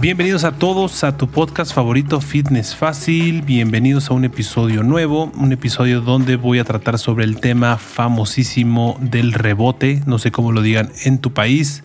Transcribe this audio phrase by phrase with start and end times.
[0.00, 3.42] Bienvenidos a todos a tu podcast favorito Fitness Fácil.
[3.42, 8.96] Bienvenidos a un episodio nuevo, un episodio donde voy a tratar sobre el tema famosísimo
[9.00, 10.00] del rebote.
[10.06, 11.82] No sé cómo lo digan en tu país.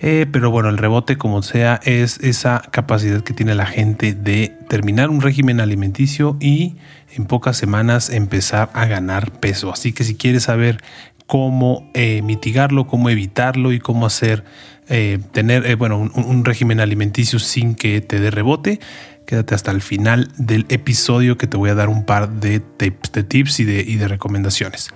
[0.00, 4.56] Eh, pero bueno, el rebote, como sea, es esa capacidad que tiene la gente de
[4.70, 6.76] terminar un régimen alimenticio y
[7.14, 9.70] en pocas semanas empezar a ganar peso.
[9.70, 10.82] Así que si quieres saber
[11.26, 14.44] cómo eh, mitigarlo, cómo evitarlo y cómo hacer
[14.88, 18.80] eh, tener eh, bueno, un, régimen alimenticio sin que te dé rebote.
[19.26, 23.10] Quédate hasta el final del episodio que te voy a dar un par de tips,
[23.10, 24.90] de tips y, de, y de recomendaciones.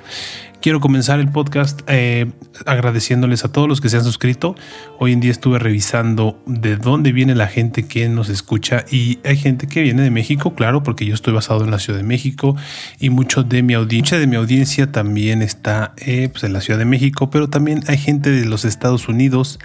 [0.61, 2.31] Quiero comenzar el podcast eh,
[2.67, 4.55] agradeciéndoles a todos los que se han suscrito.
[4.99, 9.39] Hoy en día estuve revisando de dónde viene la gente que nos escucha y hay
[9.39, 12.57] gente que viene de México, claro, porque yo estoy basado en la Ciudad de México
[12.99, 16.79] y mucho de mi audiencia, de mi audiencia también está eh, pues, en la Ciudad
[16.79, 19.61] de México, pero también hay gente de los Estados Unidos,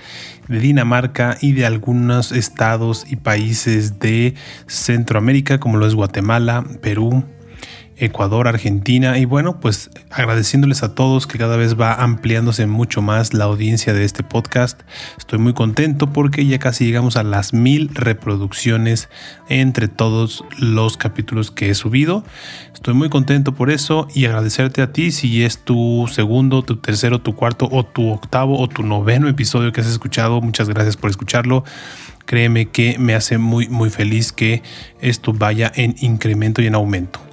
[0.48, 4.36] de Dinamarca y de algunos estados y países de
[4.68, 7.26] Centroamérica, como lo es Guatemala, Perú,
[7.98, 13.34] Ecuador, Argentina y bueno, pues agradeciéndoles a todos que cada vez va ampliándose mucho más
[13.34, 14.82] la audiencia de este podcast.
[15.18, 19.10] Estoy muy contento porque ya casi llegamos a las mil reproducciones
[19.50, 22.24] entre todos los capítulos que he subido.
[22.74, 27.22] Estoy muy contento por eso y agradecerte a ti si es tu segundo, tu tercero,
[27.22, 30.42] tu cuarto o tu octavo o tu noveno episodio que has escuchado.
[30.42, 31.64] Muchas gracias por escucharlo
[32.26, 34.64] créeme que me hace muy muy feliz que
[35.00, 37.25] esto vaya en incremento y en aumento.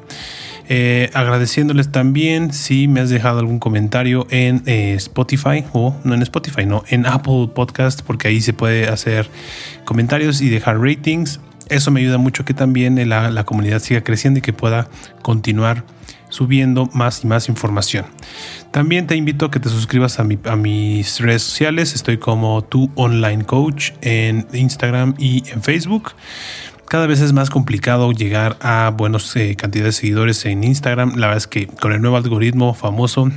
[0.69, 6.23] Eh, agradeciéndoles también si me has dejado algún comentario en eh, Spotify o no en
[6.23, 9.29] Spotify, no, en Apple Podcast, porque ahí se puede hacer
[9.85, 11.41] comentarios y dejar ratings.
[11.69, 14.89] Eso me ayuda mucho que también la, la comunidad siga creciendo y que pueda
[15.23, 15.85] continuar
[16.33, 18.07] subiendo más y más información.
[18.71, 21.95] También te invito a que te suscribas a, mis redes sociales.
[21.95, 26.13] Estoy como tu online coach en Instagram y en Facebook
[26.89, 31.17] cada vez es más complicado llegar a buenas eh, cantidades de seguidores en Instagram.
[31.17, 33.31] La verdad es que con el nuevo algoritmo famoso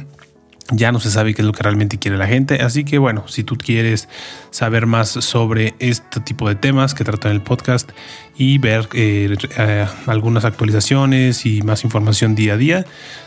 [0.71, 2.61] ya no se sabe qué es lo que realmente quiere la gente.
[2.61, 4.09] Así que bueno, si tú quieres
[4.49, 7.91] saber más sobre este tipo de temas que trato en el podcast
[8.35, 12.85] y ver eh, eh, algunas actualizaciones y más información día a día,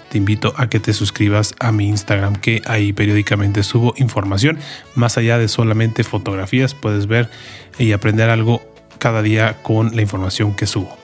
[0.09, 4.59] te invito a que te suscribas a mi Instagram, que ahí periódicamente subo información.
[4.95, 7.31] Más allá de solamente fotografías, puedes ver
[7.79, 8.63] y aprender algo
[8.99, 10.97] cada día con la información que subo.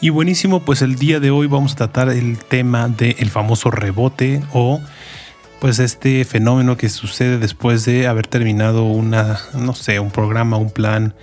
[0.00, 4.42] Y buenísimo, pues el día de hoy vamos a tratar el tema del famoso rebote
[4.52, 4.80] o
[5.58, 10.70] pues este fenómeno que sucede después de haber terminado una, no sé, un programa, un
[10.70, 11.14] plan,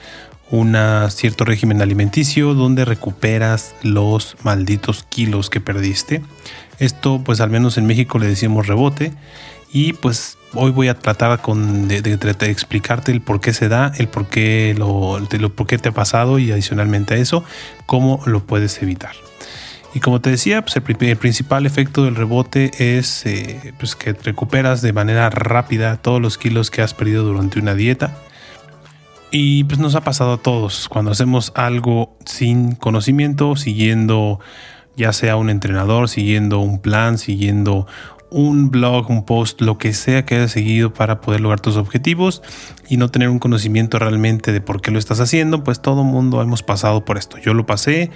[0.50, 0.76] un
[1.12, 6.24] cierto régimen alimenticio donde recuperas los malditos kilos que perdiste.
[6.80, 9.14] Esto pues al menos en México le decimos rebote
[9.74, 11.98] y pues hoy voy a tratar con, de,
[12.42, 15.20] explicarte el por qué se da, el por qué, lo,
[15.56, 17.44] por qué te ha pasado y adicionalmente a eso,
[17.88, 19.16] cómo lo puedes evitar.
[19.96, 24.84] Y como te decía, pues el, principal efecto del rebote es eh, pues que recuperas
[24.84, 28.16] de manera rápida todos los kilos que has perdido durante una dieta.
[29.32, 34.40] Y pues nos ha pasado a todos cuando hacemos algo sin conocimiento, siguiendo
[34.96, 37.88] ya sea un entrenador, siguiendo un plan, siguiendo
[38.34, 42.42] un blog, un post, lo que sea que hayas seguido para poder lograr tus objetivos
[42.90, 46.42] y no tener un conocimiento realmente de por qué lo estás haciendo, pues todo mundo
[46.42, 47.38] hemos pasado por esto.
[47.38, 48.10] Yo lo pasé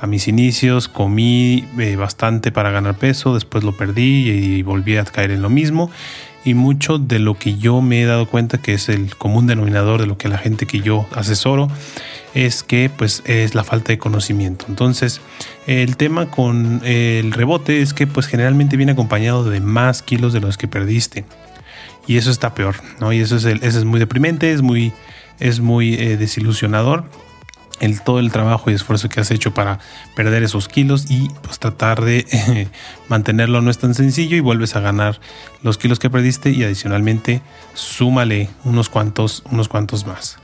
[0.00, 5.04] a mis inicios, comí eh, bastante para ganar peso, después lo perdí y volví a
[5.04, 5.90] caer en lo mismo
[6.44, 10.00] y mucho de lo que yo me he dado cuenta que es el común denominador
[10.00, 11.68] de lo que la gente que yo asesoro
[12.34, 14.66] es que pues es la falta de conocimiento.
[14.68, 15.20] Entonces,
[15.66, 20.40] el tema con el rebote es que pues generalmente viene acompañado de más kilos de
[20.40, 21.24] los que perdiste.
[22.06, 23.12] Y eso está peor, ¿no?
[23.12, 24.92] Y eso es, el, es muy deprimente, es muy,
[25.38, 27.04] es muy eh, desilusionador
[27.80, 29.80] el, todo el trabajo y esfuerzo que has hecho para
[30.14, 32.68] perder esos kilos y pues tratar de eh,
[33.08, 35.20] mantenerlo no es tan sencillo y vuelves a ganar
[35.62, 37.42] los kilos que perdiste y adicionalmente
[37.74, 40.38] súmale unos cuantos, unos cuantos más.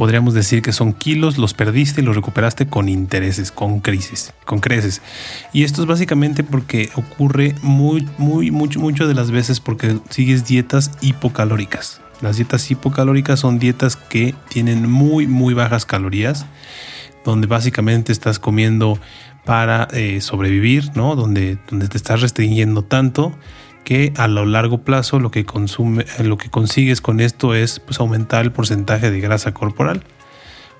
[0.00, 4.60] Podríamos decir que son kilos, los perdiste y los recuperaste con intereses, con crisis, con
[4.60, 5.02] creces.
[5.52, 10.46] Y esto es básicamente porque ocurre muy, muy, mucho, mucho de las veces porque sigues
[10.46, 12.00] dietas hipocalóricas.
[12.22, 16.46] Las dietas hipocalóricas son dietas que tienen muy, muy bajas calorías,
[17.22, 18.98] donde básicamente estás comiendo
[19.44, 21.14] para eh, sobrevivir, ¿no?
[21.14, 23.34] Donde, donde te estás restringiendo tanto
[23.84, 28.00] que a lo largo plazo lo que, consume, lo que consigues con esto es pues,
[28.00, 30.02] aumentar el porcentaje de grasa corporal.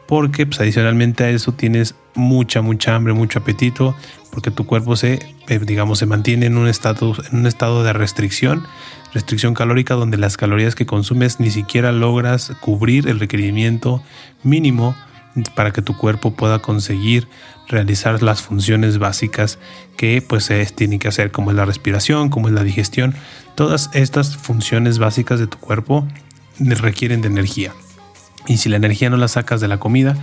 [0.06, 3.94] Porque pues, adicionalmente a eso tienes mucha, mucha hambre, mucho apetito,
[4.32, 8.67] porque tu cuerpo se, eh, digamos, se mantiene en un, en un estado de restricción
[9.12, 14.02] restricción calórica donde las calorías que consumes ni siquiera logras cubrir el requerimiento
[14.43, 14.94] mínimo
[15.55, 17.29] para que tu cuerpo pueda conseguir
[17.71, 19.59] realizar las funciones básicas
[19.97, 23.15] que pues se tiene que hacer como es la respiración, como es la digestión.
[23.55, 26.07] Todas estas funciones básicas de tu cuerpo
[26.59, 27.73] requieren de energía.
[28.47, 30.17] Y si la energía no la sacas de la comida,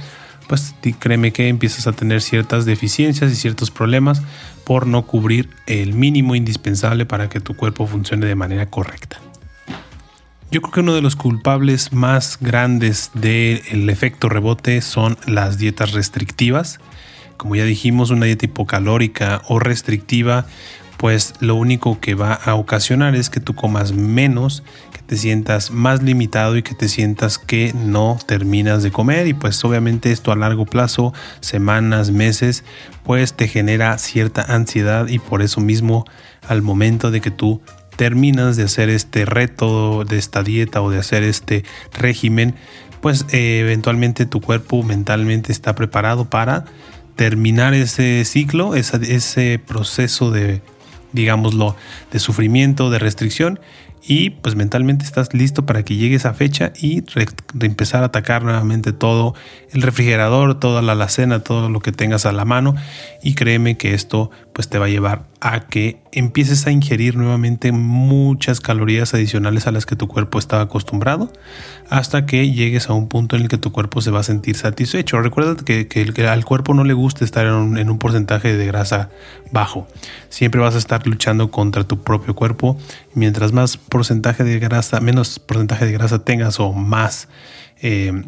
[0.48, 4.22] pues créeme que empiezas a tener ciertas deficiencias y ciertos problemas
[4.64, 9.20] por no cubrir el mínimo indispensable para que tu cuerpo funcione de manera correcta.
[10.50, 15.92] Yo creo que uno de los culpables más grandes del efecto rebote son las dietas
[15.92, 16.80] restrictivas.
[17.38, 20.46] Como ya dijimos, una dieta hipocalórica o restrictiva,
[20.98, 25.70] pues lo único que va a ocasionar es que tú comas menos, que te sientas
[25.72, 29.28] más limitado y que te sientas que no terminas de comer.
[29.28, 32.64] Y pues obviamente esto a largo plazo, semanas, meses,
[33.04, 36.06] pues te genera cierta ansiedad y por eso mismo
[36.48, 37.62] al momento de que tú
[37.96, 41.64] terminas de hacer este reto de esta dieta o de hacer este
[41.94, 42.56] régimen,
[43.02, 46.66] pues eh, eventualmente tu cuerpo mentalmente está preparado para
[47.18, 50.62] terminar ese ciclo, ese proceso de,
[51.12, 51.76] digámoslo,
[52.12, 53.60] de sufrimiento, de restricción
[54.08, 57.04] y pues mentalmente estás listo para que llegue esa fecha y
[57.60, 59.36] empezar a atacar nuevamente todo
[59.72, 62.76] el refrigerador, toda la alacena, todo lo que tengas a la mano
[63.22, 67.72] y créeme que esto pues te va a llevar a que empieces a ingerir nuevamente
[67.72, 71.32] muchas calorías adicionales a las que tu cuerpo estaba acostumbrado
[71.92, 74.56] hasta que llegues a un punto en el que tu cuerpo se va a sentir
[74.56, 75.22] satisfecho.
[75.22, 78.66] Recuerda que, que, al cuerpo no le gusta estar en un, en un, porcentaje de
[78.66, 79.12] grasa
[79.52, 79.88] bajo.
[80.30, 82.80] Siempre vas a estar luchando contra tu propio cuerpo.
[83.14, 87.28] Mientras más porcentaje de grasa, menos porcentaje de grasa tengas o más
[87.84, 88.24] eh,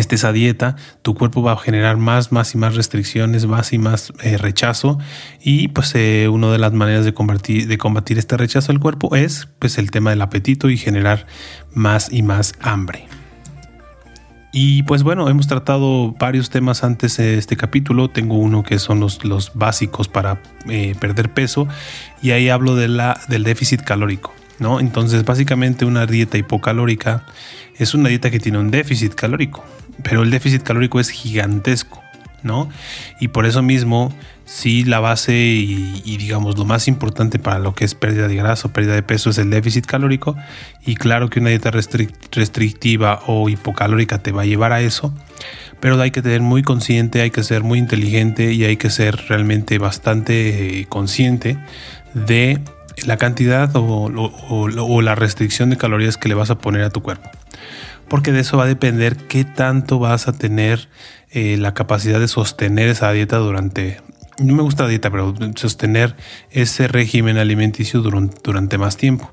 [0.00, 3.78] estés a dieta, tu cuerpo va a generar más, más y más restricciones, más y
[3.78, 4.98] más eh, rechazo.
[5.42, 9.16] Y pues eh, una de las maneras de combatir, de combatir este rechazo al cuerpo
[9.16, 11.26] es pues el tema del apetito y generar
[11.72, 13.08] más y más hambre.
[14.58, 18.08] Y pues bueno, hemos tratado varios temas antes de este capítulo.
[18.08, 21.68] Tengo uno que son los, los básicos para eh, perder peso
[22.22, 24.32] y ahí hablo de la, del déficit calórico.
[24.58, 24.80] ¿No?
[24.80, 27.24] Entonces básicamente una dieta hipocalórica
[27.76, 29.64] es una dieta que tiene un déficit calórico
[30.02, 32.02] pero el déficit calórico es gigantesco,
[32.42, 32.68] ¿no?
[33.20, 34.12] Y por eso mismo,
[34.44, 38.68] si la base y, digamos lo más importante para lo que es pérdida de grasa
[38.68, 40.36] o pérdida de peso es el déficit calórico,
[40.84, 45.12] y claro que una dieta restrictiva o hipocalórica te va a llevar a eso,
[45.80, 49.16] pero hay que tener muy consciente, hay que ser muy inteligente y hay que ser
[49.28, 51.58] realmente bastante eh, consciente
[52.14, 52.60] de
[53.04, 57.30] la cantidad o la restricción de calorías que le vas a poner a tu cuerpo
[58.08, 60.88] porque de eso va a depender qué tanto vas a tener
[61.30, 64.00] eh, la capacidad de sostener esa dieta durante,
[64.38, 66.16] no me gusta la dieta, pero sostener
[66.50, 69.32] ese régimen alimenticio durante, durante más tiempo.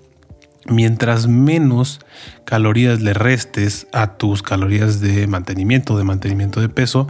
[0.65, 1.99] Mientras menos
[2.45, 7.07] calorías le restes a tus calorías de mantenimiento, de mantenimiento de peso,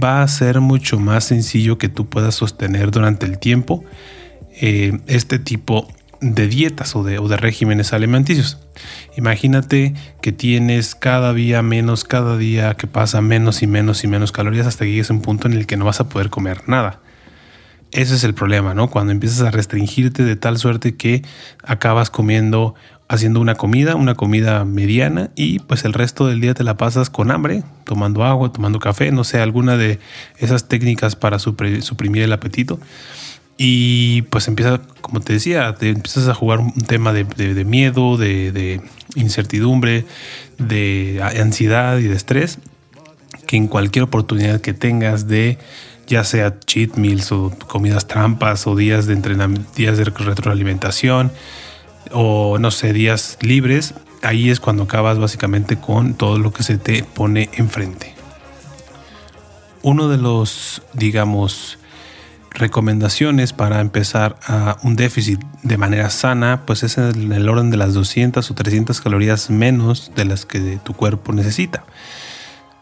[0.00, 3.84] va a ser mucho más sencillo que tú puedas sostener durante el tiempo
[4.60, 5.88] eh, este tipo
[6.20, 8.58] de dietas o de, o de regímenes alimenticios.
[9.16, 14.32] Imagínate que tienes cada día menos, cada día que pasa menos y menos y menos
[14.32, 16.62] calorías hasta que llegues a un punto en el que no vas a poder comer
[16.66, 17.00] nada.
[17.92, 18.90] Ese es el problema, ¿no?
[18.90, 21.22] Cuando empiezas a restringirte de tal suerte que
[21.62, 22.74] acabas comiendo,
[23.06, 27.08] haciendo una comida, una comida mediana y pues el resto del día te la pasas
[27.08, 30.00] con hambre, tomando agua, tomando café, no sé, alguna de
[30.38, 32.80] esas técnicas para suprimir el apetito.
[33.56, 37.24] Y pues empieza, como te decía, te empiezas a jugar un tema de,
[37.64, 38.80] miedo, de,
[39.14, 40.04] incertidumbre,
[40.58, 42.58] de ansiedad y de estrés,
[43.46, 45.58] que en cualquier oportunidad que tengas de
[46.06, 51.32] ya sea cheat meals o comidas trampas o días de entrenamiento, días de retroalimentación
[52.12, 56.78] o no sé, días libres, ahí es cuando acabas básicamente con todo lo que se
[56.78, 58.14] te pone enfrente.
[59.82, 61.78] Uno de los, digamos,
[62.54, 67.76] recomendaciones para empezar a un déficit de manera sana, pues es en el orden de
[67.76, 71.84] las 200 o 300 calorías menos de las que tu cuerpo necesita.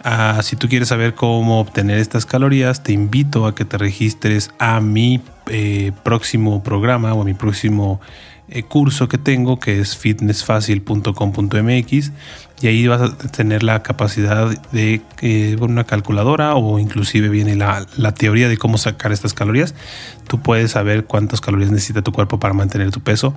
[0.05, 4.51] Ah, si tú quieres saber cómo obtener estas calorías, te invito a que te registres
[4.59, 8.01] a mi eh, próximo programa o a mi próximo
[8.49, 12.13] eh, curso que tengo, que es fitnessfacil.com.mx
[12.63, 17.85] y ahí vas a tener la capacidad de eh, una calculadora o inclusive viene la,
[17.97, 19.75] la, teoría de cómo sacar estas calorías.
[20.29, 23.35] Tú puedes saber cuántas calorías necesita tu cuerpo para mantener tu peso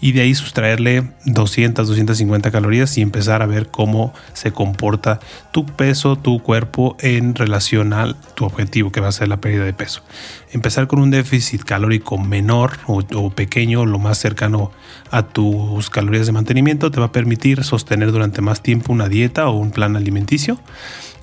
[0.00, 5.20] y de ahí sustraerle 200, 250 calorías y empezar a ver cómo se comporta
[5.52, 9.64] tu peso, tu cuerpo en relación a tu objetivo que va a ser la pérdida
[9.64, 10.02] de peso.
[10.56, 14.72] Empezar con un déficit calórico menor o, o pequeño, lo más cercano
[15.10, 19.50] a tus calorías de mantenimiento te va a permitir sostener durante más tiempo una dieta
[19.50, 20.58] o un plan alimenticio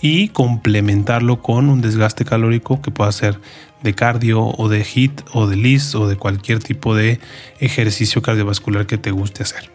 [0.02, 3.40] y complementarlo con un desgaste calórico que pueda ser
[3.82, 7.20] de cardio o de HIT o de LIS o de cualquier tipo de
[7.60, 9.72] ejercicio cardiovascular que te guste hacer.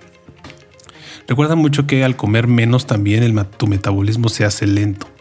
[1.27, 5.18] Recuerda mucho que al comer menos también tu metabolismo se hace lento.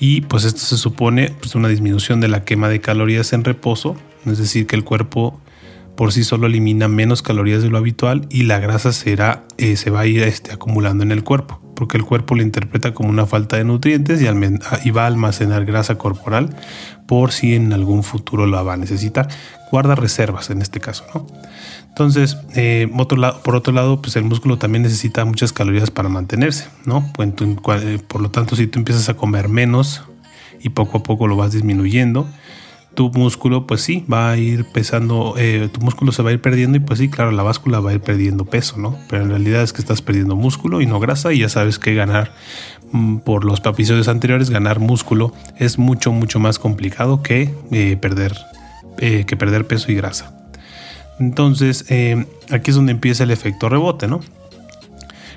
[0.00, 3.96] Y pues esto se supone pues, una disminución de la quema de calorías en reposo,
[4.26, 5.38] es decir, que el cuerpo
[5.94, 9.90] por sí solo elimina menos calorías de lo habitual y la grasa será, eh, se
[9.90, 13.26] va a ir este, acumulando en el cuerpo, porque el cuerpo lo interpreta como una
[13.26, 16.56] falta de nutrientes y, y, va a almacenar grasa corporal
[17.06, 19.28] por si en algún futuro la va a necesitar.
[19.70, 21.26] Guarda reservas en este caso, ¿no?
[21.90, 22.88] Entonces, eh,
[23.44, 27.04] por otro lado, pues el músculo también necesita muchas calorías para mantenerse, ¿no?
[27.12, 27.30] Pues,
[27.82, 30.04] eh, por lo tanto, si tú empiezas a comer menos
[30.62, 32.26] y poco a poco lo vas disminuyendo,
[32.94, 36.40] tu músculo, pues sí, va a ir pesando, eh, tu músculo se va a ir
[36.40, 38.96] perdiendo y pues sí, claro, la báscula va a ir perdiendo peso, ¿no?
[39.08, 41.94] Pero en realidad es que estás perdiendo músculo y no grasa y ya sabes que
[41.94, 42.32] ganar
[42.92, 47.50] mm, por los episodios anteriores, ganar músculo es mucho, mucho más complicado que
[48.00, 48.36] perder,
[48.96, 50.39] que perder peso y grasa.
[51.20, 54.20] Entonces, eh, aquí es donde empieza el efecto rebote, ¿no?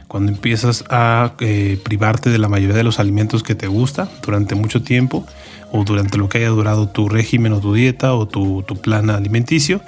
[0.08, 4.56] Cuando empiezas a eh, privarte de la mayoría de los alimentos que te gusta durante
[4.56, 5.25] mucho tiempo
[5.72, 9.82] o durante lo que haya durado tu régimen o tu dieta o tu, plan alimenticio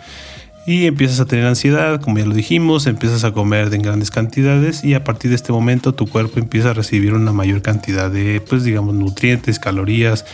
[0.66, 4.84] y empiezas a tener ansiedad, como ya lo dijimos, empiezas a comer en grandes cantidades
[4.84, 8.42] y a partir de este momento tu cuerpo empieza a recibir una mayor cantidad de,
[8.42, 10.26] pues digamos, nutrientes, calorías,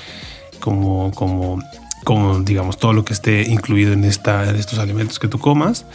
[0.61, 1.61] como, como
[2.03, 5.85] como digamos todo lo que esté incluido en, esta, en estos alimentos que tú comas.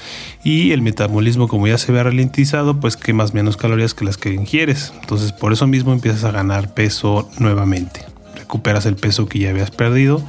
[0.44, 4.32] Y el metabolismo como ya se ve ralentizado pues quemas menos calorías que las que
[4.32, 4.92] ingieres.
[5.00, 8.04] Entonces por eso mismo empiezas a ganar peso nuevamente.
[8.34, 10.22] Recuperas el peso que ya habías perdido.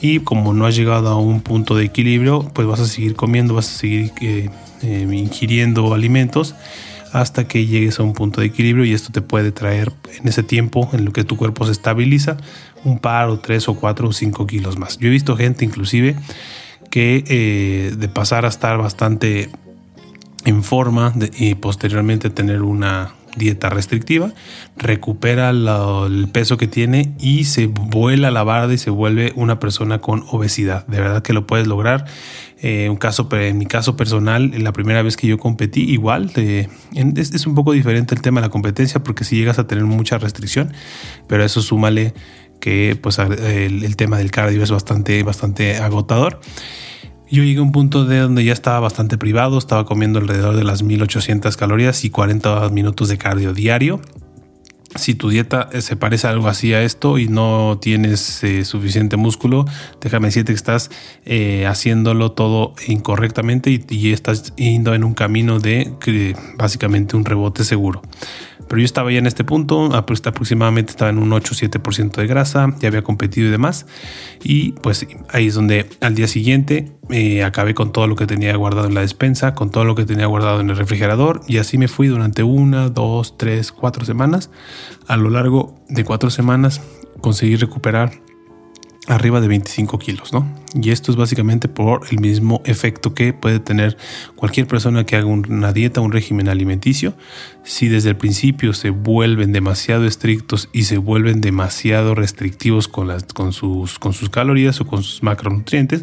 [0.00, 3.54] Y como no has llegado a un punto de equilibrio pues vas a seguir comiendo
[3.54, 4.50] vas a seguir eh,
[4.82, 6.54] eh, ingiriendo alimentos
[7.14, 10.42] hasta que llegues a un punto de equilibrio y esto te puede traer en ese
[10.42, 12.36] tiempo en lo que tu cuerpo se estabiliza
[12.84, 14.98] un par o tres o cuatro o cinco kilos más.
[14.98, 16.16] Yo he visto gente inclusive
[16.90, 19.48] que eh, de pasar a estar bastante
[20.44, 24.32] en forma y posteriormente tener una dieta restrictiva,
[24.76, 30.00] recupera el peso que tiene y se vuela la barda y se vuelve una persona
[30.00, 30.86] con obesidad.
[30.86, 32.06] De verdad que lo puedes lograr.
[32.62, 37.46] Eh, un caso, en mi caso personal, la primera vez que yo competí, igual, es,
[37.46, 40.72] un poco diferente el tema de la competencia porque si llegas a tener mucha restricción,
[41.26, 42.14] pero eso súmale
[42.60, 46.40] que pues el, tema del cardio es bastante, bastante agotador.
[47.30, 50.64] Yo llegué a un punto de donde ya estaba bastante privado, estaba comiendo alrededor de
[50.64, 54.00] las 1800 calorías y 40 minutos de cardio diario.
[54.96, 59.16] Si tu dieta eh, se parece algo así a esto y no tienes eh, suficiente
[59.16, 59.64] músculo,
[60.00, 60.90] déjame decirte que estás
[61.24, 65.92] eh, haciéndolo todo incorrectamente y, y, estás yendo en un camino de
[66.56, 68.02] básicamente un rebote seguro.
[68.68, 72.88] Pero yo estaba ya en este punto, aproximadamente estaba en un 8-7% de grasa, ya
[72.88, 73.86] había competido y demás.
[74.42, 78.56] Y pues ahí es donde al día siguiente eh, acabé con todo lo que tenía
[78.56, 81.42] guardado en la despensa, con todo lo que tenía guardado en el refrigerador.
[81.46, 84.50] Y así me fui durante una, dos, tres, cuatro semanas.
[85.06, 86.80] A lo largo de cuatro semanas
[87.20, 88.12] conseguí recuperar
[89.06, 90.50] arriba de 25 kilos, ¿no?
[90.74, 93.96] Y esto es básicamente por el mismo efecto que puede tener
[94.34, 97.14] cualquier persona que haga una dieta, un régimen alimenticio.
[97.64, 103.24] Si desde el principio se vuelven demasiado estrictos y se vuelven demasiado restrictivos con, las,
[103.24, 106.02] con, sus, con sus calorías o con sus macronutrientes,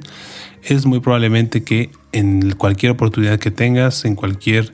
[0.63, 4.73] es muy probablemente que en cualquier oportunidad que tengas, en cualquier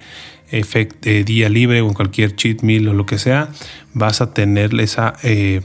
[0.52, 3.50] efecto, eh, día libre o en cualquier cheat meal o lo que sea,
[3.94, 5.14] vas a tener esa...
[5.24, 5.62] Eh,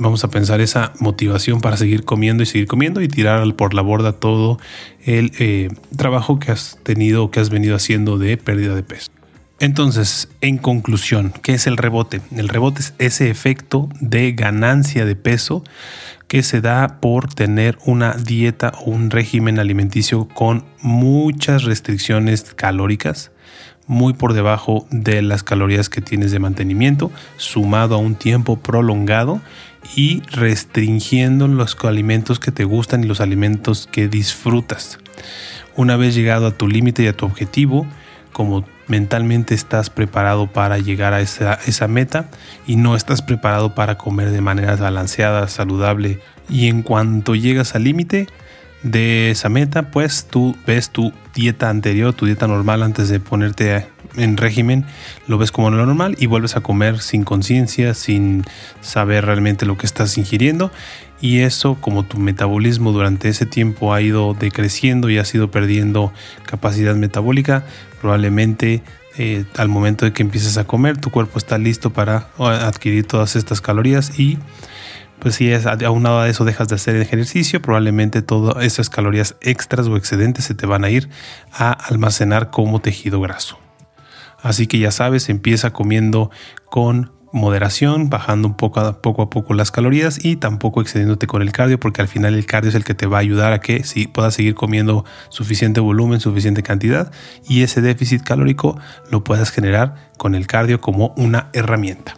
[0.00, 3.82] vamos a pensar esa motivación para seguir comiendo y seguir comiendo y tirar por la
[3.82, 4.58] borda todo
[5.04, 9.10] el eh, trabajo que has tenido, que has venido haciendo de pérdida de peso.
[9.60, 12.22] Entonces, en conclusión, ¿qué es el rebote?
[12.34, 15.62] El rebote es ese efecto de ganancia de peso
[16.28, 23.32] que se da por tener una dieta o un régimen alimenticio con muchas restricciones calóricas,
[23.86, 29.42] muy por debajo de las calorías que tienes de mantenimiento, sumado a un tiempo prolongado
[29.94, 34.98] y restringiendo los alimentos que te gustan y los alimentos que disfrutas.
[35.76, 37.86] Una vez llegado a tu límite y a tu objetivo,
[38.32, 42.28] como mentalmente estás preparado para llegar a esa, meta
[42.66, 47.84] y no estás preparado para comer de manera balanceada, saludable y en cuanto llegas al
[47.84, 48.26] límite
[48.82, 53.86] de esa meta, pues tú ves tu dieta anterior, tu dieta normal antes de ponerte
[54.16, 54.84] en régimen
[55.26, 58.44] lo ves como lo normal y vuelves a comer sin conciencia, sin
[58.80, 60.70] saber realmente lo que estás ingiriendo
[61.20, 66.12] y eso como tu metabolismo durante ese tiempo ha ido decreciendo y has ido perdiendo
[66.46, 67.64] capacidad metabólica,
[68.00, 68.82] probablemente
[69.18, 73.36] eh, al momento de que empieces a comer tu cuerpo está listo para adquirir todas
[73.36, 74.38] estas calorías y
[75.18, 79.86] pues si es aunado a eso dejas de hacer ejercicio, probablemente todas esas calorías extras
[79.86, 81.10] o excedentes se te van a ir
[81.52, 83.58] a almacenar como tejido graso.
[84.42, 86.30] Así que ya sabes, empieza comiendo
[86.66, 91.42] con moderación, bajando un poco a, poco a poco las calorías y tampoco excediéndote con
[91.42, 93.60] el cardio, porque al final el cardio es el que te va a ayudar a
[93.60, 97.12] que si puedas seguir comiendo suficiente volumen, suficiente cantidad
[97.48, 98.78] y ese déficit calórico
[99.10, 102.16] lo puedas generar con el cardio como una herramienta.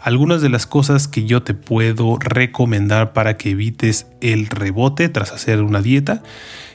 [0.00, 5.32] Algunas de las cosas que yo te puedo recomendar para que evites el rebote tras
[5.32, 6.22] hacer una dieta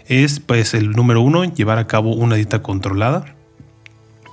[0.07, 3.35] es pues el número uno, llevar a cabo una dieta controlada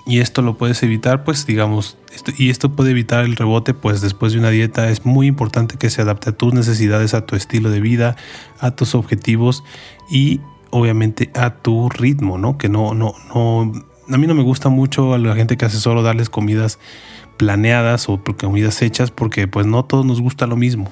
[0.07, 1.99] y esto lo puedes evitar, pues digamos,
[2.39, 5.91] y esto puede evitar el rebote, pues después de una dieta es muy importante que
[5.91, 8.17] se adapte a tus necesidades, a tu estilo de vida,
[8.61, 9.65] a tus objetivos
[10.09, 12.57] y obviamente a tu ritmo, ¿no?
[12.57, 13.73] Que no, no, no,
[14.09, 16.79] a mí no me gusta mucho a la gente que hace solo darles comidas
[17.37, 20.89] planeadas o comidas hechas porque pues no todos nos gusta lo mismo.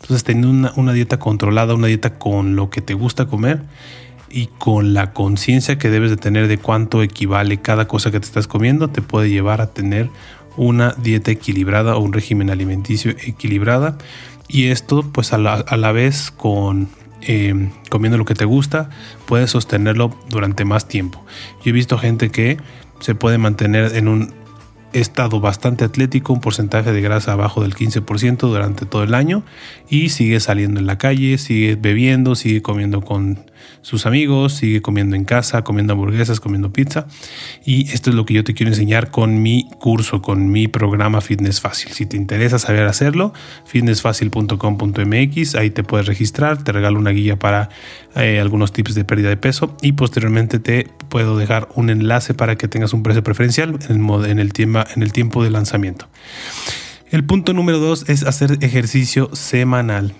[0.00, 3.62] Entonces teniendo una, una dieta controlada, una dieta con lo que te gusta comer,
[4.34, 8.26] y con la conciencia que debes de tener de cuánto equivale cada cosa que te
[8.26, 10.10] estás comiendo, te puede llevar a tener
[10.56, 13.96] una dieta equilibrada o un régimen alimenticio equilibrada.
[14.48, 16.88] Y esto pues a la, vez con
[17.20, 18.90] em, comiendo lo que te gusta,
[19.24, 21.24] puedes sostenerlo durante más tiempo.
[21.64, 22.56] Yo he visto gente que
[22.98, 24.34] se puede mantener en un
[24.94, 29.42] estado bastante atlético, un porcentaje de grasa abajo del 15% durante todo el año
[29.88, 33.50] y sigue saliendo en la calle, sigue bebiendo, sigue comiendo con
[33.82, 37.06] sus amigos, sigue comiendo en casa, comiendo hamburguesas, comiendo pizza.
[37.64, 41.20] Y esto es lo que yo te quiero enseñar con mi curso, con mi programa
[41.20, 41.92] Fitness Fácil.
[41.92, 43.34] Si te interesa saber hacerlo,
[43.66, 47.68] fitnessfacil.com.mx, ahí te puedes registrar, te regalo una guía para
[48.16, 52.56] eh, algunos tips de pérdida de peso y posteriormente te puedo dejar un enlace para
[52.56, 54.52] que tengas un precio preferencial en el, en el,
[54.94, 56.06] en el tiempo de lanzamiento.
[57.10, 60.14] El punto número dos es hacer ejercicio semanal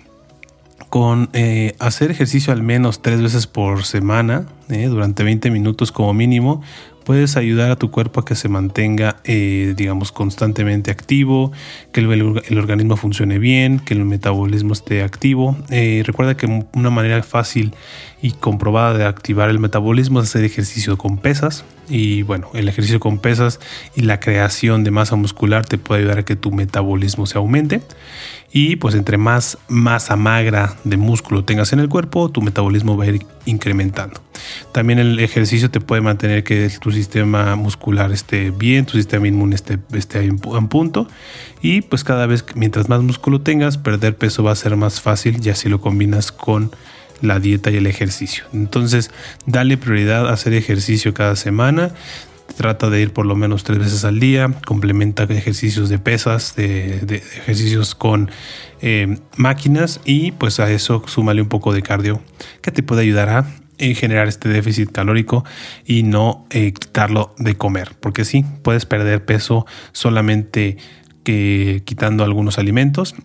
[0.95, 6.13] con eh, hacer ejercicio al menos tres veces por semana, eh, durante 20 minutos como
[6.13, 6.61] mínimo,
[7.03, 11.51] puedes ayudar a tu cuerpo a que se mantenga, eh, digamos, constantemente activo,
[11.91, 15.57] que el, organismo funcione bien, que el metabolismo esté activo.
[15.69, 17.73] recuerda que una manera fácil
[18.21, 21.65] y comprobada de activar el metabolismo es hacer ejercicio con pesas.
[21.89, 23.59] Y bueno, el ejercicio con pesas
[23.95, 27.81] y la creación de masa muscular te puede ayudar a que tu metabolismo se aumente
[28.57, 33.03] y pues entre más masa magra de músculo tengas en el cuerpo, tu metabolismo va
[33.03, 34.21] a ir incrementando.
[34.71, 39.55] También el ejercicio te puede mantener que tu sistema muscular esté bien, tu sistema inmune
[39.55, 41.05] esté, esté en punto
[41.61, 45.41] y pues cada vez mientras más músculo tengas, perder peso va a ser más fácil
[45.41, 46.71] ya si lo combinas con
[47.21, 48.45] la dieta y el ejercicio.
[48.53, 49.11] Entonces,
[49.45, 51.91] dale prioridad a hacer ejercicio cada semana.
[52.57, 54.49] Trata de ir por lo menos tres veces al día.
[54.65, 58.29] Complementa ejercicios de pesas, de, ejercicios con
[58.81, 62.21] eh, máquinas y pues a eso súmale un poco de cardio
[62.61, 63.47] que te puede ayudar a
[63.77, 65.43] eh, generar este déficit calórico
[65.85, 67.91] y no eh, quitarlo de comer.
[67.99, 70.77] Porque sí, puedes perder peso solamente
[71.23, 73.15] que quitando algunos alimentos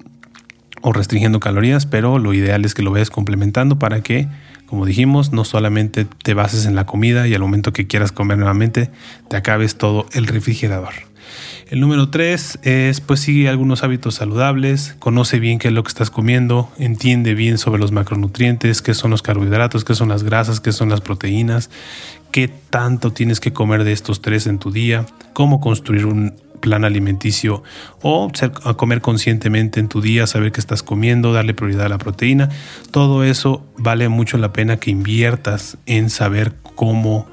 [0.83, 4.29] o restringiendo calorías, pero lo ideal es que lo vayas complementando para que
[4.71, 8.39] como dijimos, no solamente te bases en la comida y al momento que quieras comer
[8.39, 8.89] nuevamente,
[9.29, 10.95] te acabes todo el refrigerador.
[11.69, 15.89] El número tres es pues sigue algunos hábitos saludables, conoce bien qué es lo que
[15.89, 20.61] estás comiendo, entiende bien sobre los macronutrientes, qué son los carbohidratos, qué son las grasas,
[20.61, 21.69] qué son las proteínas,
[22.31, 26.85] qué tanto tienes que comer de estos tres en tu día, cómo construir un plan
[26.85, 27.63] alimenticio
[28.03, 28.31] o
[28.77, 32.51] comer conscientemente en tu día, saber qué estás comiendo, darle prioridad a la proteína.
[32.91, 37.27] Todo eso vale mucho la pena que inviertas en saber cómo,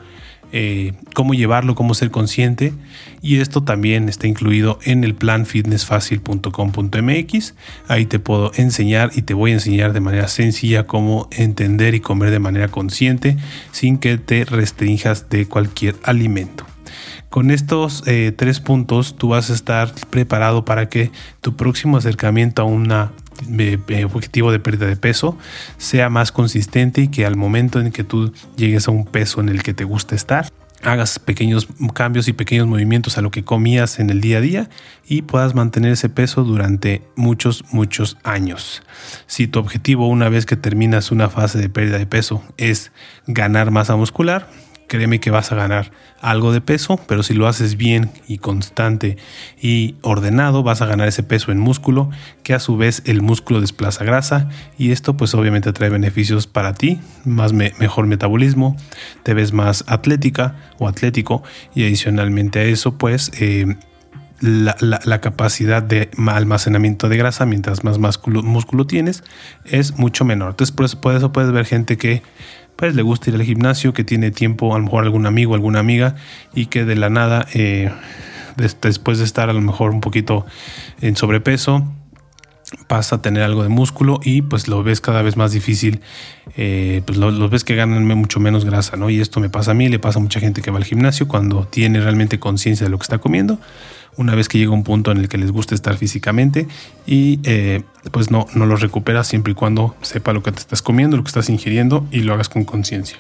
[0.52, 2.74] eh, cómo llevarlo, cómo ser consciente.
[3.22, 7.56] Y esto también está incluido en el plan fitnessfacil.com.mx.
[7.88, 12.00] Ahí te puedo enseñar y te voy a enseñar de manera sencilla cómo entender y
[12.00, 13.38] comer de manera consciente
[13.72, 16.66] sin que te restringas de cualquier alimento.
[17.30, 21.12] Con estos eh, tres puntos tú vas a estar preparado para que
[21.42, 25.38] tu próximo acercamiento a un eh, eh, objetivo de pérdida de peso
[25.78, 29.50] sea más consistente y que al momento en que tú llegues a un peso en
[29.50, 30.48] el que te gusta estar,
[30.84, 34.70] hagas pequeños cambios y pequeños movimientos a lo que comías en el día a día
[35.08, 38.84] y puedas mantener ese peso durante muchos, muchos años.
[39.26, 42.92] Si tu objetivo una vez que terminas una fase de pérdida de peso es
[43.26, 44.48] ganar masa muscular,
[44.88, 49.18] créeme que vas a ganar algo de peso, pero si lo haces bien y constante
[49.62, 52.10] y ordenado, vas a ganar ese peso en músculo,
[52.44, 56.74] que a su vez el músculo desplaza grasa y esto pues obviamente trae beneficios para
[56.74, 58.76] ti, más mejor metabolismo,
[59.24, 61.44] te ves más atlética o atlético
[61.76, 63.76] y adicionalmente a eso pues eh,
[64.40, 69.24] la, capacidad de almacenamiento de grasa mientras más músculo, tienes
[69.66, 70.52] es mucho menor.
[70.52, 72.22] Entonces por eso, por eso puedes ver gente que
[72.76, 75.80] pues le gusta ir al gimnasio, que tiene tiempo, a lo mejor algún amigo, alguna
[75.80, 76.16] amiga,
[76.54, 77.92] y que de la nada, eh,
[78.56, 80.46] después de estar a lo mejor un poquito
[81.02, 81.92] en sobrepeso,
[82.88, 86.02] pasa a tener algo de músculo y pues lo ves cada vez más difícil,
[86.58, 89.10] eh, pues lo, ves que ganan mucho menos grasa, ¿no?
[89.10, 91.28] Y esto me pasa a mí, le pasa a mucha gente que va al gimnasio
[91.28, 93.60] cuando tiene realmente conciencia de lo que está comiendo,
[94.18, 96.68] una vez que llega un punto en el que les gusta estar físicamente
[97.06, 100.82] y eh, pues no, no lo recuperas siempre y cuando sepa lo que te estás
[100.82, 103.18] comiendo, lo que estás ingiriendo y lo hagas con conciencia.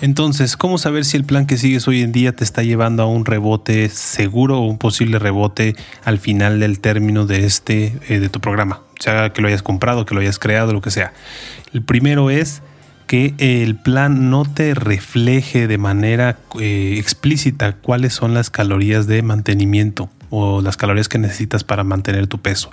[0.00, 3.06] Entonces, ¿cómo saber si el plan que sigues hoy en día te está llevando a
[3.06, 8.28] un rebote seguro o un posible rebote al final del término de este eh, de
[8.28, 8.80] tu programa?
[8.98, 11.12] Sea que lo hayas comprado, que lo hayas creado, lo que sea.
[11.72, 12.62] El primero es
[13.06, 19.22] que el plan no te refleje de manera eh, explícita cuáles son las calorías de
[19.22, 22.70] mantenimiento o las calorías que necesitas para mantener tu peso.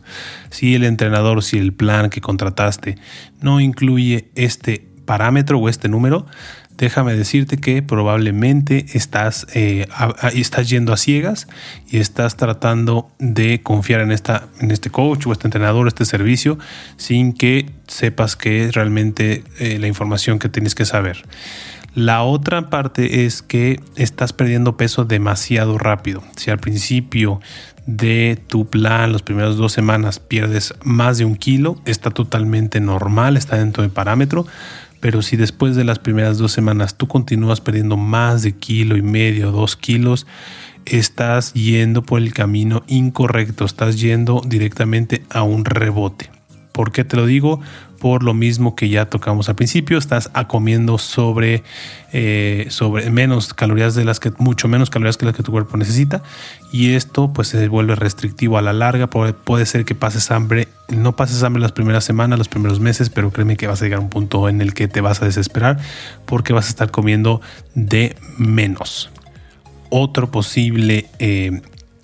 [0.50, 2.98] Si el entrenador, si el plan que contrataste
[3.42, 6.26] no incluye este parámetro o este número,
[6.78, 9.88] déjame decirte que probablemente estás, eh,
[10.34, 11.50] estás yendo a ciegas
[11.90, 16.58] y estás tratando de confiar en, esta, en este coach o este entrenador, este servicio,
[16.96, 21.26] sin que sepas que es realmente eh, la información que tienes que saber.
[21.96, 26.24] La otra parte es que estás perdiendo peso demasiado rápido.
[26.36, 27.42] Si al principio
[27.86, 33.38] de tu plan, las primeras dos semanas, pierdes más de un kilo, está totalmente normal,
[33.38, 34.46] está dentro del parámetro.
[35.00, 39.02] Pero si después de las primeras dos semanas tú continúas perdiendo más de kilo y
[39.02, 40.28] medio, dos kilos,
[40.86, 46.30] estás yendo por el camino incorrecto, estás yendo directamente a un rebote.
[46.72, 47.62] ¿Por qué te lo digo?
[48.00, 51.64] Por lo mismo que ya tocamos al principio, estás comiendo sobre,
[52.14, 55.78] eh, sobre menos calorías de las que, mucho menos calorías que las que tu cuerpo
[55.78, 56.24] necesita.
[56.72, 59.08] Y esto pues se vuelve restrictivo a la larga.
[59.08, 63.10] Puede, puede ser que pases hambre, no pases hambre las primeras semanas, los primeros meses,
[63.10, 65.26] pero créeme que vas a llegar a un punto en el que te vas a
[65.26, 65.78] desesperar
[66.26, 67.42] porque vas a estar comiendo
[67.76, 69.10] de menos.
[69.90, 71.62] Otro posible eh,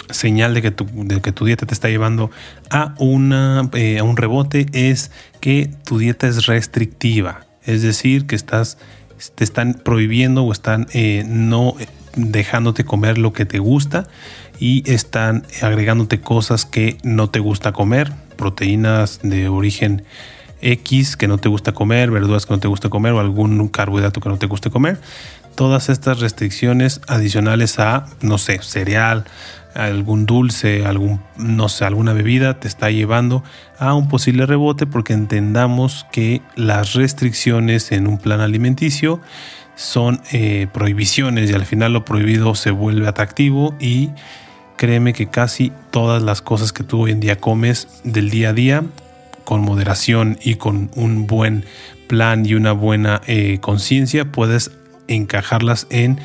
[0.09, 2.31] señal de que, tu, de que tu dieta te está llevando
[2.69, 5.11] a, una, eh, a un rebote es
[5.45, 7.45] que tu dieta es restrictiva.
[7.63, 8.79] Es decir, que estás,
[9.35, 11.75] te están prohibiendo o están eh, no
[12.15, 14.07] dejándote comer lo que te gusta
[14.59, 20.03] y están agregándote cosas que no te gusta comer, proteínas de origen
[20.61, 24.21] X que no te gusta comer, verduras que no te gusta comer o algún carbohidrato
[24.21, 24.99] que no te guste comer.
[25.53, 29.25] Todas estas restricciones adicionales a, no sé, cereal,
[29.75, 33.43] algún dulce, algún, no sé, alguna bebida te está llevando
[33.77, 39.19] a un posible rebote porque entendamos que las restricciones en un plan alimenticio
[39.75, 44.09] son eh, prohibiciones y al final lo prohibido se vuelve atractivo y
[44.77, 48.53] créeme que casi todas las cosas que tú hoy en día comes del día a
[48.53, 48.83] día
[49.43, 51.65] con moderación y con un buen
[52.07, 54.71] plan y una buena eh, conciencia puedes
[55.07, 56.19] encajarlas en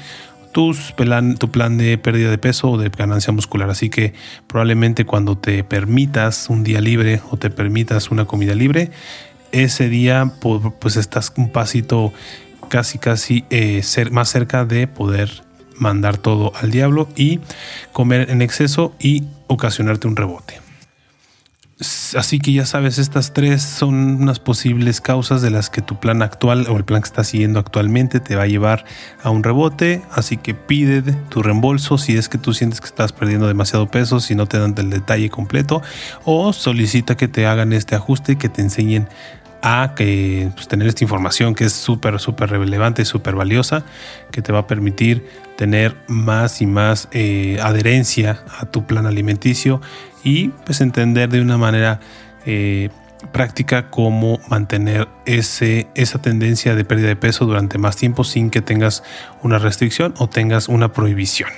[0.97, 3.71] plan, tu plan de pérdida de peso o de ganancia muscular.
[3.71, 4.15] Así que
[4.47, 8.91] probablemente cuando te permitas un día libre o te permitas una comida libre,
[9.53, 10.33] ese día
[10.79, 12.13] pues estás un pasito
[12.69, 15.43] casi casi eh, ser más cerca de poder
[15.77, 17.41] mandar todo al diablo y
[17.93, 20.60] comer en exceso y ocasionarte un rebote.
[22.15, 26.21] Así que ya sabes, estas tres son unas posibles causas de las que tu plan
[26.21, 28.85] actual o el plan que estás siguiendo actualmente te va a llevar
[29.23, 30.03] a un rebote.
[30.13, 34.21] Así que pide tu reembolso si es que tú sientes que estás perdiendo demasiado peso,
[34.21, 35.81] si no te dan el detalle completo,
[36.25, 39.09] o solicita que te hagan este ajuste y que te enseñen
[39.63, 43.85] a que, pues, tener esta información que es súper, súper relevante súper valiosa,
[44.31, 49.81] que te va a permitir tener más y más eh, adherencia a tu plan alimenticio
[50.23, 52.01] y pues entender de una manera
[52.47, 52.91] eh,
[53.33, 58.63] práctica cómo mantener ese, esa tendencia de pérdida de peso durante más tiempo sin que
[58.63, 59.03] tengas
[59.43, 61.51] una restricción o tengas una prohibición.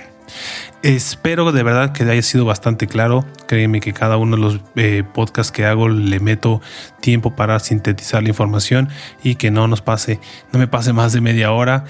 [0.83, 3.25] Espero de verdad que haya sido bastante claro.
[3.46, 6.61] Créeme que cada uno de los eh, podcasts que hago le meto
[7.01, 8.88] tiempo para sintetizar la información
[9.22, 10.18] y que no nos pase,
[10.53, 11.85] no me pase más de media hora.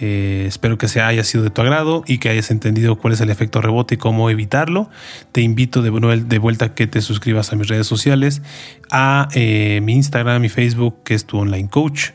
[0.00, 3.20] Eh, espero que se haya sido de tu agrado y que hayas entendido cuál es
[3.20, 4.90] el efecto rebote y cómo evitarlo.
[5.32, 8.42] Te invito de, vuelta a que te suscribas a mis redes sociales,
[8.90, 12.10] a eh, mi Instagram y Facebook, que es tu online coach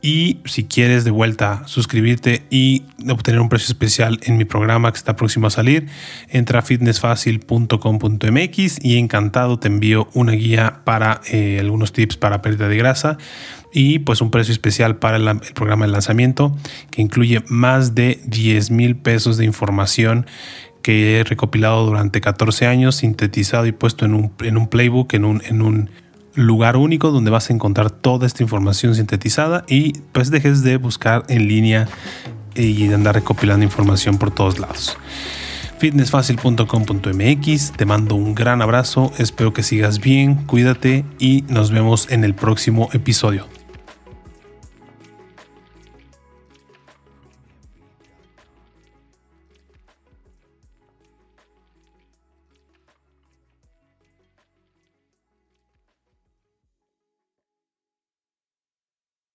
[0.00, 4.98] Y si quieres de vuelta suscribirte y obtener un precio especial en mi programa que
[4.98, 5.88] está próximo a salir,
[6.28, 12.68] entra a fitnessfacil.com.mx y encantado te envío una guía para eh, algunos tips para pérdida
[12.68, 13.18] de grasa
[13.72, 16.56] y pues un precio especial para el, programa de lanzamiento
[16.90, 20.26] que incluye más de 10 mil pesos de información
[20.80, 25.24] que he recopilado durante 14 años, sintetizado y puesto en un, en un playbook, en
[25.24, 25.90] un, en un
[26.46, 31.24] lugar único donde vas a encontrar toda esta información sintetizada y pues dejes de buscar
[31.28, 31.88] en línea
[32.54, 34.96] y de andar recopilando información por todos lados.
[35.78, 42.24] fitnessfacil.com.mx, te mando un gran abrazo, espero que sigas bien, cuídate y nos vemos en
[42.24, 43.57] el próximo episodio.